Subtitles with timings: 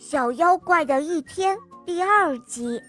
[0.00, 2.82] 小妖怪的一天第二集。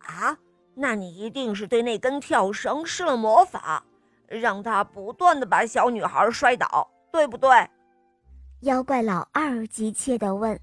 [0.00, 0.36] 啊，
[0.74, 3.82] 那你一定是对那根跳绳施了魔法，
[4.28, 7.50] 让它不断的把小女孩摔倒，对不对？
[8.60, 10.60] 妖怪老二急切地问。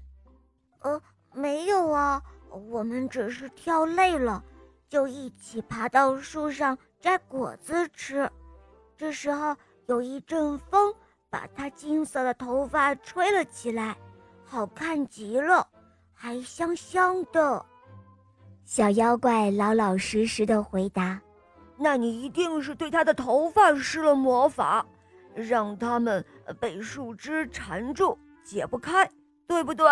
[0.82, 1.02] 呃，
[1.32, 2.22] 没有啊，
[2.70, 4.44] 我们只是跳累了，
[4.88, 8.30] 就一起爬到树上摘果子吃。
[8.96, 9.56] 这时候
[9.86, 10.94] 有一阵风。
[11.32, 13.96] 把他金色的头发吹了起来，
[14.44, 15.66] 好看极了，
[16.12, 17.64] 还香香的。
[18.66, 21.18] 小妖怪老老实实的回答
[21.78, 24.84] ：“那你一定是对他的头发施了魔法，
[25.34, 26.22] 让他们
[26.60, 29.10] 被树枝缠住，解不开，
[29.46, 29.86] 对不对？”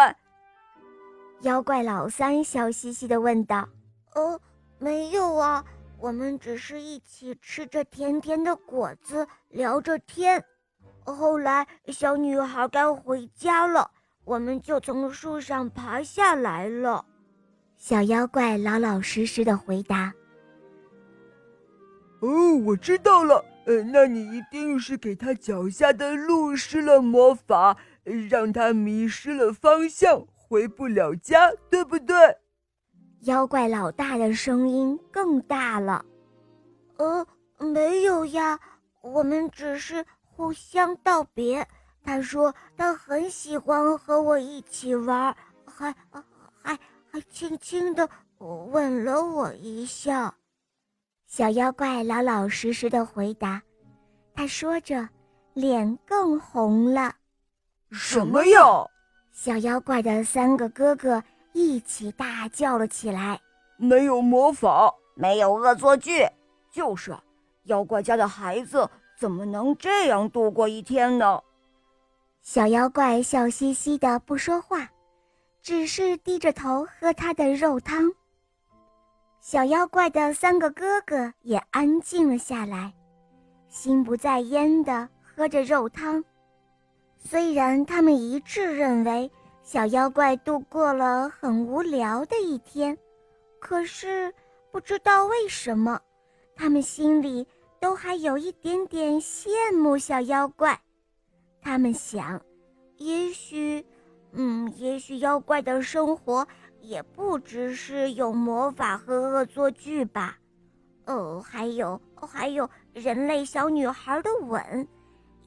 [1.41, 3.67] 妖怪老三笑嘻嘻的问道
[4.15, 4.39] ：“呃，
[4.79, 5.65] 没有啊，
[5.99, 10.45] 我们只是一起吃着甜甜的果子，聊着天。”
[11.05, 13.91] 后来，小女孩该回家了，
[14.25, 17.05] 我们就从树上爬下来了。
[17.77, 20.13] 小妖怪老老实实的回答
[22.21, 23.45] ：“哦，我知道了。
[23.67, 27.77] 呃，那你一定是给他脚下的路施了魔法，
[28.29, 32.17] 让他迷失了方向，回不了家，对不对？”
[33.25, 36.05] 妖怪老大的声音更大了
[36.99, 37.27] ：“呃，
[37.59, 38.59] 没有呀，
[39.03, 40.05] 我们只是……”
[40.41, 41.69] 互相道别，
[42.03, 45.95] 他说他很喜欢和我一起玩，还
[46.63, 46.79] 还
[47.13, 50.35] 还轻轻的吻了我一下。
[51.27, 53.61] 小妖怪老老实实的回答，
[54.35, 55.07] 他说着，
[55.53, 57.13] 脸更红了。
[57.91, 58.59] 什么呀？
[59.33, 63.39] 小妖怪的三个哥哥一起大叫了起来。
[63.77, 66.27] 没有魔法，没有恶作剧，
[66.73, 67.15] 就是
[67.65, 68.89] 妖怪家的孩子。
[69.21, 71.43] 怎么能这样度过一天呢？
[72.41, 74.89] 小妖怪笑嘻嘻的不说话，
[75.61, 78.11] 只是低着头喝他的肉汤。
[79.39, 82.95] 小妖怪的三个哥哥也安静了下来，
[83.69, 86.25] 心不在焉的喝着肉汤。
[87.19, 89.31] 虽然他们一致认为
[89.63, 92.97] 小妖怪度过了很无聊的一天，
[93.59, 94.33] 可是
[94.73, 96.01] 不知道为什么，
[96.57, 97.47] 他们心里。
[97.81, 100.79] 都还有一点点羡慕小妖怪，
[101.63, 102.41] 他们想，
[102.99, 103.85] 也许，
[104.33, 106.47] 嗯，也许妖怪的生活
[106.83, 110.37] 也不只是有魔法和恶作剧吧，
[111.07, 114.87] 哦，还有，还有人类小女孩的吻，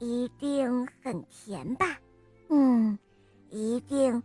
[0.00, 1.96] 一定很甜吧，
[2.48, 2.98] 嗯，
[3.48, 4.20] 一定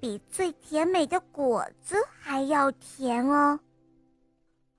[0.00, 3.60] 比最甜美的果子还要甜哦。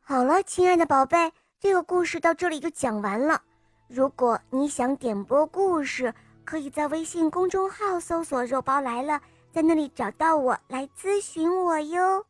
[0.02, 1.32] 好了，亲爱的宝贝。
[1.64, 3.42] 这个故事到这里就讲完了。
[3.88, 6.14] 如果你想点播故事，
[6.44, 12.26] 可以在微信公众号搜索“肉包来了”，在那里找到我来咨询我哟。